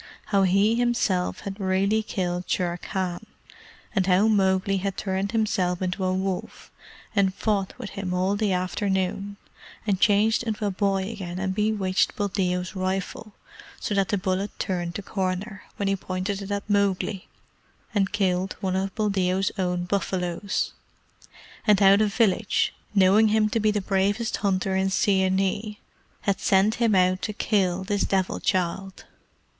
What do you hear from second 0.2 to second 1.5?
How he himself